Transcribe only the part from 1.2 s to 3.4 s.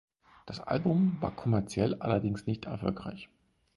kommerziell allerdings nicht erfolgreich.